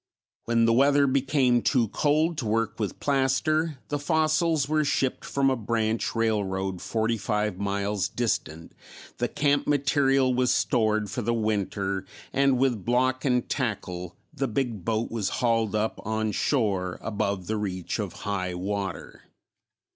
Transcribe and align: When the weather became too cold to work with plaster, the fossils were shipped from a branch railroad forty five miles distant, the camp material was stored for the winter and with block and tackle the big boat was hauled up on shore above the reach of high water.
When 0.45 0.65
the 0.65 0.73
weather 0.73 1.05
became 1.05 1.61
too 1.61 1.89
cold 1.89 2.35
to 2.39 2.47
work 2.47 2.79
with 2.79 2.99
plaster, 2.99 3.77
the 3.89 3.99
fossils 3.99 4.67
were 4.67 4.83
shipped 4.83 5.23
from 5.23 5.51
a 5.51 5.55
branch 5.55 6.15
railroad 6.15 6.81
forty 6.81 7.19
five 7.19 7.59
miles 7.59 8.09
distant, 8.09 8.71
the 9.19 9.27
camp 9.27 9.67
material 9.67 10.33
was 10.33 10.51
stored 10.51 11.11
for 11.11 11.21
the 11.21 11.35
winter 11.35 12.07
and 12.33 12.57
with 12.57 12.83
block 12.83 13.23
and 13.25 13.47
tackle 13.47 14.17
the 14.33 14.47
big 14.47 14.83
boat 14.83 15.11
was 15.11 15.29
hauled 15.37 15.75
up 15.75 15.99
on 16.03 16.31
shore 16.31 16.97
above 17.01 17.45
the 17.45 17.57
reach 17.57 17.99
of 17.99 18.11
high 18.25 18.55
water. 18.55 19.25